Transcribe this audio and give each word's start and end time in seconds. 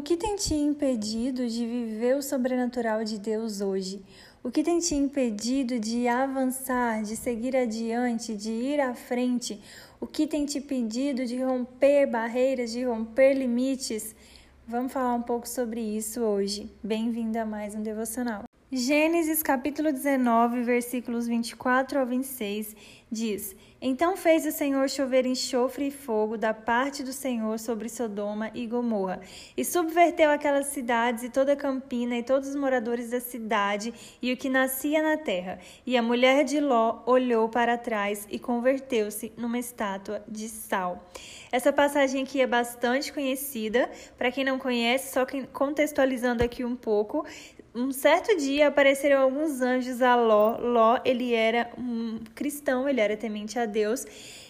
O 0.00 0.02
que 0.02 0.16
tem 0.16 0.34
te 0.34 0.54
impedido 0.54 1.46
de 1.46 1.66
viver 1.66 2.16
o 2.16 2.22
sobrenatural 2.22 3.04
de 3.04 3.18
Deus 3.18 3.60
hoje? 3.60 4.02
O 4.42 4.50
que 4.50 4.62
tem 4.62 4.78
te 4.78 4.94
impedido 4.94 5.78
de 5.78 6.08
avançar, 6.08 7.02
de 7.02 7.14
seguir 7.14 7.54
adiante, 7.54 8.34
de 8.34 8.50
ir 8.50 8.80
à 8.80 8.94
frente? 8.94 9.60
O 10.00 10.06
que 10.06 10.26
tem 10.26 10.46
te 10.46 10.56
impedido 10.56 11.26
de 11.26 11.42
romper 11.42 12.06
barreiras, 12.06 12.70
de 12.70 12.82
romper 12.82 13.34
limites? 13.34 14.16
Vamos 14.66 14.90
falar 14.90 15.12
um 15.12 15.22
pouco 15.22 15.46
sobre 15.46 15.82
isso 15.82 16.22
hoje. 16.22 16.74
Bem-vindo 16.82 17.38
a 17.38 17.44
mais 17.44 17.74
um 17.74 17.82
devocional. 17.82 18.49
Gênesis 18.72 19.42
capítulo 19.42 19.92
19, 19.92 20.62
versículos 20.62 21.26
24 21.26 21.98
ao 21.98 22.06
26 22.06 22.76
diz: 23.10 23.56
Então 23.82 24.16
fez 24.16 24.46
o 24.46 24.52
Senhor 24.52 24.88
chover 24.88 25.26
enxofre 25.26 25.88
e 25.88 25.90
fogo 25.90 26.38
da 26.38 26.54
parte 26.54 27.02
do 27.02 27.12
Senhor 27.12 27.58
sobre 27.58 27.88
Sodoma 27.88 28.48
e 28.54 28.68
Gomorra, 28.68 29.20
e 29.56 29.64
subverteu 29.64 30.30
aquelas 30.30 30.66
cidades 30.66 31.24
e 31.24 31.30
toda 31.30 31.54
a 31.54 31.56
campina 31.56 32.16
e 32.16 32.22
todos 32.22 32.50
os 32.50 32.54
moradores 32.54 33.10
da 33.10 33.18
cidade 33.18 33.92
e 34.22 34.32
o 34.32 34.36
que 34.36 34.48
nascia 34.48 35.02
na 35.02 35.16
terra. 35.16 35.58
E 35.84 35.96
a 35.96 36.02
mulher 36.02 36.44
de 36.44 36.60
Ló 36.60 37.02
olhou 37.06 37.48
para 37.48 37.76
trás 37.76 38.28
e 38.30 38.38
converteu-se 38.38 39.32
numa 39.36 39.58
estátua 39.58 40.22
de 40.28 40.48
sal. 40.48 41.10
Essa 41.50 41.72
passagem 41.72 42.22
aqui 42.22 42.40
é 42.40 42.46
bastante 42.46 43.12
conhecida. 43.12 43.90
Para 44.16 44.30
quem 44.30 44.44
não 44.44 44.60
conhece, 44.60 45.12
só 45.12 45.26
contextualizando 45.52 46.44
aqui 46.44 46.64
um 46.64 46.76
pouco, 46.76 47.26
um 47.74 47.92
certo 47.92 48.36
dia 48.36 48.66
apareceram 48.66 49.22
alguns 49.22 49.60
anjos 49.60 50.02
a 50.02 50.16
Ló. 50.16 50.58
Ló, 50.58 50.98
ele 51.04 51.32
era 51.32 51.70
um 51.78 52.18
cristão, 52.34 52.88
ele 52.88 53.00
era 53.00 53.16
temente 53.16 53.58
a 53.58 53.66
Deus, 53.66 54.04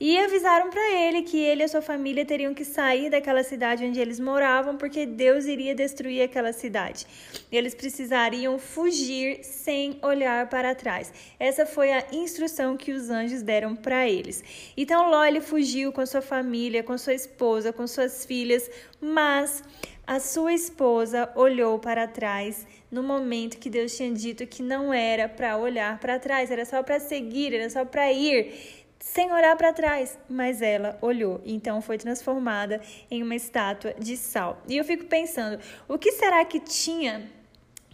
e 0.00 0.18
avisaram 0.18 0.68
para 0.68 0.92
ele 0.92 1.22
que 1.22 1.38
ele 1.38 1.62
e 1.62 1.64
a 1.64 1.68
sua 1.68 1.80
família 1.80 2.24
teriam 2.24 2.52
que 2.52 2.64
sair 2.64 3.08
daquela 3.08 3.44
cidade 3.44 3.84
onde 3.84 4.00
eles 4.00 4.18
moravam, 4.18 4.76
porque 4.76 5.06
Deus 5.06 5.44
iria 5.46 5.74
destruir 5.76 6.22
aquela 6.22 6.52
cidade. 6.52 7.06
Eles 7.52 7.74
precisariam 7.74 8.58
fugir 8.58 9.44
sem 9.44 9.96
olhar 10.02 10.48
para 10.48 10.74
trás. 10.74 11.12
Essa 11.38 11.64
foi 11.64 11.92
a 11.92 12.04
instrução 12.10 12.76
que 12.76 12.90
os 12.90 13.10
anjos 13.10 13.42
deram 13.42 13.76
para 13.76 14.08
eles. 14.08 14.42
Então 14.76 15.08
Ló 15.08 15.24
ele 15.24 15.40
fugiu 15.40 15.92
com 15.92 16.04
sua 16.04 16.20
família, 16.20 16.82
com 16.82 16.98
sua 16.98 17.14
esposa, 17.14 17.72
com 17.72 17.86
suas 17.86 18.26
filhas, 18.26 18.68
mas 19.00 19.62
a 20.06 20.20
sua 20.20 20.52
esposa 20.52 21.30
olhou 21.34 21.78
para 21.78 22.06
trás 22.06 22.66
no 22.90 23.02
momento 23.02 23.58
que 23.58 23.70
Deus 23.70 23.96
tinha 23.96 24.12
dito 24.12 24.46
que 24.46 24.62
não 24.62 24.92
era 24.92 25.28
para 25.28 25.56
olhar 25.56 25.98
para 25.98 26.18
trás, 26.18 26.50
era 26.50 26.64
só 26.64 26.82
para 26.82 27.00
seguir, 27.00 27.54
era 27.54 27.68
só 27.70 27.84
para 27.84 28.12
ir, 28.12 28.84
sem 28.98 29.32
olhar 29.32 29.56
para 29.56 29.72
trás. 29.72 30.18
Mas 30.28 30.62
ela 30.62 30.98
olhou, 31.00 31.40
então 31.44 31.80
foi 31.80 31.98
transformada 31.98 32.80
em 33.10 33.22
uma 33.22 33.34
estátua 33.34 33.94
de 33.98 34.16
sal. 34.16 34.62
E 34.68 34.76
eu 34.76 34.84
fico 34.84 35.06
pensando, 35.06 35.60
o 35.88 35.98
que 35.98 36.12
será 36.12 36.44
que 36.44 36.60
tinha 36.60 37.28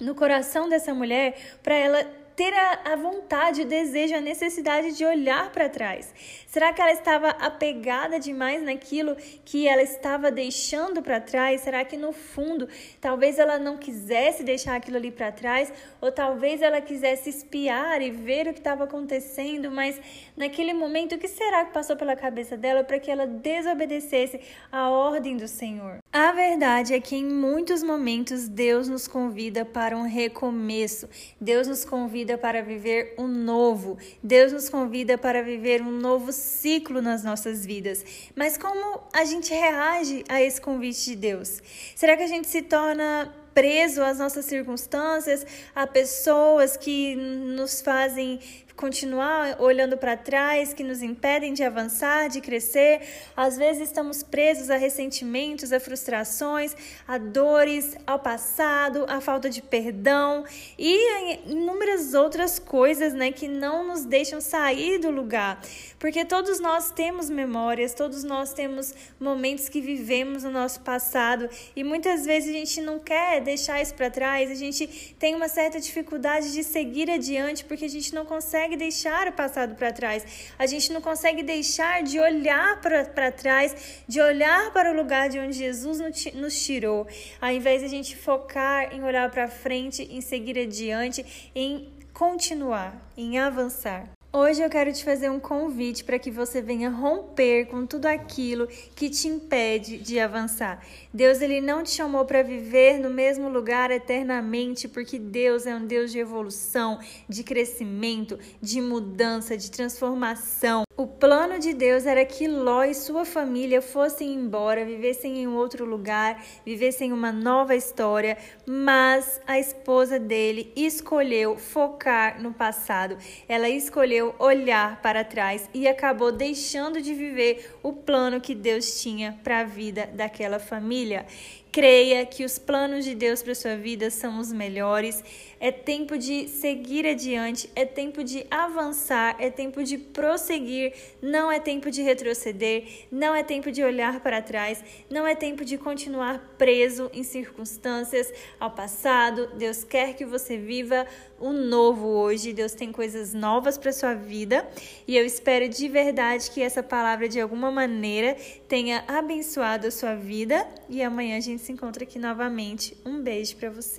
no 0.00 0.14
coração 0.14 0.68
dessa 0.68 0.92
mulher 0.92 1.58
para 1.62 1.74
ela 1.74 2.19
ter 2.40 2.54
a, 2.54 2.92
a 2.92 2.96
vontade, 2.96 3.60
o 3.60 3.66
desejo, 3.66 4.14
a 4.14 4.20
necessidade 4.22 4.96
de 4.96 5.04
olhar 5.04 5.52
para 5.52 5.68
trás? 5.68 6.10
Será 6.46 6.72
que 6.72 6.80
ela 6.80 6.90
estava 6.90 7.28
apegada 7.28 8.18
demais 8.18 8.62
naquilo 8.62 9.14
que 9.44 9.68
ela 9.68 9.82
estava 9.82 10.30
deixando 10.30 11.02
para 11.02 11.20
trás? 11.20 11.60
Será 11.60 11.84
que 11.84 11.98
no 11.98 12.14
fundo 12.14 12.66
talvez 12.98 13.38
ela 13.38 13.58
não 13.58 13.76
quisesse 13.76 14.42
deixar 14.42 14.76
aquilo 14.76 14.96
ali 14.96 15.10
para 15.10 15.30
trás? 15.30 15.70
Ou 16.00 16.10
talvez 16.10 16.62
ela 16.62 16.80
quisesse 16.80 17.28
espiar 17.28 18.00
e 18.00 18.10
ver 18.10 18.48
o 18.48 18.54
que 18.54 18.60
estava 18.60 18.84
acontecendo, 18.84 19.70
mas 19.70 20.00
naquele 20.34 20.72
momento 20.72 21.16
o 21.16 21.18
que 21.18 21.28
será 21.28 21.66
que 21.66 21.74
passou 21.74 21.94
pela 21.94 22.16
cabeça 22.16 22.56
dela 22.56 22.82
para 22.82 22.98
que 22.98 23.10
ela 23.10 23.26
desobedecesse 23.26 24.40
a 24.72 24.88
ordem 24.88 25.36
do 25.36 25.46
Senhor? 25.46 25.98
A 26.12 26.32
verdade 26.32 26.92
é 26.92 27.00
que 27.00 27.14
em 27.14 27.24
muitos 27.24 27.84
momentos 27.84 28.48
Deus 28.48 28.88
nos 28.88 29.06
convida 29.06 29.64
para 29.64 29.96
um 29.96 30.02
recomeço. 30.02 31.08
Deus 31.40 31.68
nos 31.68 31.84
convida 31.84 32.36
para 32.36 32.62
viver 32.62 33.14
um 33.16 33.28
novo. 33.28 33.96
Deus 34.20 34.52
nos 34.52 34.68
convida 34.68 35.16
para 35.16 35.40
viver 35.40 35.80
um 35.80 35.92
novo 35.92 36.32
ciclo 36.32 37.00
nas 37.00 37.22
nossas 37.22 37.64
vidas. 37.64 38.04
Mas 38.34 38.58
como 38.58 39.02
a 39.12 39.24
gente 39.24 39.54
reage 39.54 40.24
a 40.28 40.42
esse 40.42 40.60
convite 40.60 41.04
de 41.04 41.14
Deus? 41.14 41.62
Será 41.94 42.16
que 42.16 42.24
a 42.24 42.28
gente 42.28 42.48
se 42.48 42.62
torna 42.62 43.32
preso 43.54 44.02
às 44.02 44.18
nossas 44.18 44.46
circunstâncias, 44.46 45.46
a 45.74 45.86
pessoas 45.86 46.76
que 46.76 47.14
nos 47.14 47.80
fazem 47.80 48.40
continuar 48.80 49.60
olhando 49.60 49.98
para 49.98 50.16
trás, 50.16 50.72
que 50.72 50.82
nos 50.82 51.02
impedem 51.02 51.52
de 51.52 51.62
avançar, 51.62 52.30
de 52.30 52.40
crescer. 52.40 53.02
Às 53.36 53.58
vezes 53.58 53.82
estamos 53.82 54.22
presos 54.22 54.70
a 54.70 54.76
ressentimentos, 54.76 55.70
a 55.70 55.78
frustrações, 55.78 56.74
a 57.06 57.18
dores, 57.18 57.94
ao 58.06 58.18
passado, 58.18 59.04
a 59.06 59.20
falta 59.20 59.50
de 59.50 59.60
perdão 59.60 60.44
e 60.78 61.40
inúmeras 61.46 62.14
outras 62.14 62.58
coisas, 62.58 63.12
né, 63.12 63.30
que 63.30 63.46
não 63.46 63.86
nos 63.86 64.06
deixam 64.06 64.40
sair 64.40 64.98
do 64.98 65.10
lugar. 65.10 65.60
Porque 65.98 66.24
todos 66.24 66.58
nós 66.58 66.90
temos 66.90 67.28
memórias, 67.28 67.92
todos 67.92 68.24
nós 68.24 68.54
temos 68.54 68.94
momentos 69.20 69.68
que 69.68 69.82
vivemos 69.82 70.42
no 70.42 70.50
nosso 70.50 70.80
passado 70.80 71.50
e 71.76 71.84
muitas 71.84 72.24
vezes 72.24 72.48
a 72.48 72.58
gente 72.58 72.80
não 72.80 72.98
quer 72.98 73.42
deixar 73.42 73.82
isso 73.82 73.92
para 73.92 74.08
trás, 74.08 74.50
a 74.50 74.54
gente 74.54 75.14
tem 75.18 75.34
uma 75.34 75.48
certa 75.48 75.78
dificuldade 75.78 76.54
de 76.54 76.64
seguir 76.64 77.10
adiante 77.10 77.66
porque 77.66 77.84
a 77.84 77.88
gente 77.88 78.14
não 78.14 78.24
consegue 78.24 78.69
consegue 78.70 78.76
deixar 78.76 79.28
o 79.28 79.32
passado 79.32 79.74
para 79.74 79.92
trás, 79.92 80.52
a 80.58 80.66
gente 80.66 80.92
não 80.92 81.00
consegue 81.00 81.42
deixar 81.42 82.02
de 82.02 82.20
olhar 82.20 82.80
para 82.80 83.32
trás, 83.32 84.02
de 84.06 84.20
olhar 84.20 84.72
para 84.72 84.92
o 84.92 84.96
lugar 84.96 85.28
de 85.28 85.38
onde 85.38 85.54
Jesus 85.54 85.98
nos 86.34 86.64
tirou, 86.64 87.06
ao 87.40 87.50
invés 87.50 87.80
de 87.80 87.86
a 87.86 87.88
gente 87.88 88.16
focar 88.16 88.94
em 88.94 89.02
olhar 89.02 89.28
para 89.30 89.48
frente, 89.48 90.02
em 90.02 90.20
seguir 90.20 90.58
adiante, 90.58 91.50
em 91.54 91.88
continuar, 92.12 92.94
em 93.16 93.38
avançar. 93.38 94.19
Hoje 94.32 94.62
eu 94.62 94.70
quero 94.70 94.92
te 94.92 95.02
fazer 95.02 95.28
um 95.28 95.40
convite 95.40 96.04
para 96.04 96.16
que 96.16 96.30
você 96.30 96.62
venha 96.62 96.88
romper 96.88 97.66
com 97.66 97.84
tudo 97.84 98.06
aquilo 98.06 98.68
que 98.94 99.10
te 99.10 99.26
impede 99.26 99.98
de 99.98 100.20
avançar. 100.20 100.86
Deus 101.12 101.40
ele 101.40 101.60
não 101.60 101.82
te 101.82 101.90
chamou 101.90 102.24
para 102.24 102.40
viver 102.40 103.00
no 103.00 103.10
mesmo 103.10 103.48
lugar 103.48 103.90
eternamente, 103.90 104.86
porque 104.86 105.18
Deus 105.18 105.66
é 105.66 105.74
um 105.74 105.84
Deus 105.84 106.12
de 106.12 106.20
evolução, 106.20 107.00
de 107.28 107.42
crescimento, 107.42 108.38
de 108.62 108.80
mudança, 108.80 109.56
de 109.56 109.68
transformação. 109.68 110.84
O 111.00 111.06
plano 111.06 111.58
de 111.58 111.72
Deus 111.72 112.04
era 112.04 112.26
que 112.26 112.46
Ló 112.46 112.84
e 112.84 112.92
sua 112.92 113.24
família 113.24 113.80
fossem 113.80 114.34
embora, 114.34 114.84
vivessem 114.84 115.38
em 115.38 115.48
outro 115.48 115.86
lugar, 115.86 116.44
vivessem 116.62 117.10
uma 117.10 117.32
nova 117.32 117.74
história, 117.74 118.36
mas 118.66 119.40
a 119.46 119.58
esposa 119.58 120.18
dele 120.18 120.70
escolheu 120.76 121.56
focar 121.56 122.42
no 122.42 122.52
passado. 122.52 123.16
Ela 123.48 123.70
escolheu 123.70 124.34
olhar 124.38 125.00
para 125.00 125.24
trás 125.24 125.70
e 125.72 125.88
acabou 125.88 126.30
deixando 126.30 127.00
de 127.00 127.14
viver 127.14 127.78
o 127.82 127.94
plano 127.94 128.38
que 128.38 128.54
Deus 128.54 129.00
tinha 129.00 129.40
para 129.42 129.60
a 129.60 129.64
vida 129.64 130.06
daquela 130.12 130.58
família. 130.58 131.24
Creia 131.72 132.26
que 132.26 132.44
os 132.44 132.58
planos 132.58 133.04
de 133.04 133.14
Deus 133.14 133.44
para 133.44 133.54
sua 133.54 133.76
vida 133.76 134.10
são 134.10 134.40
os 134.40 134.52
melhores. 134.52 135.22
É 135.60 135.70
tempo 135.70 136.18
de 136.18 136.48
seguir 136.48 137.06
adiante, 137.06 137.70
é 137.76 137.84
tempo 137.84 138.24
de 138.24 138.44
avançar, 138.50 139.36
é 139.38 139.50
tempo 139.50 139.84
de 139.84 139.96
prosseguir, 139.98 140.94
não 141.22 141.52
é 141.52 141.60
tempo 141.60 141.90
de 141.90 142.02
retroceder, 142.02 143.06
não 143.12 143.34
é 143.36 143.44
tempo 143.44 143.70
de 143.70 143.84
olhar 143.84 144.20
para 144.20 144.42
trás, 144.42 144.82
não 145.08 145.26
é 145.26 145.34
tempo 145.34 145.64
de 145.64 145.78
continuar 145.78 146.54
preso 146.58 147.08
em 147.12 147.22
circunstâncias 147.22 148.32
ao 148.58 148.70
passado. 148.70 149.50
Deus 149.56 149.84
quer 149.84 150.14
que 150.14 150.24
você 150.24 150.56
viva 150.56 151.06
o 151.38 151.52
novo 151.52 152.06
hoje. 152.06 152.52
Deus 152.52 152.72
tem 152.72 152.90
coisas 152.90 153.32
novas 153.32 153.78
para 153.78 153.92
sua 153.92 154.14
vida 154.14 154.66
e 155.06 155.16
eu 155.16 155.24
espero 155.24 155.68
de 155.68 155.88
verdade 155.88 156.50
que 156.50 156.62
essa 156.62 156.82
palavra 156.82 157.28
de 157.28 157.40
alguma 157.40 157.70
maneira 157.70 158.36
tenha 158.66 159.04
abençoado 159.06 159.86
a 159.86 159.90
sua 159.90 160.14
vida 160.14 160.66
e 160.88 161.02
amanhã 161.02 161.36
a 161.36 161.40
gente 161.60 161.66
se 161.66 161.72
encontra 161.72 162.04
aqui 162.04 162.18
novamente. 162.18 162.96
Um 163.04 163.22
beijo 163.22 163.56
para 163.56 163.70
você. 163.70 163.98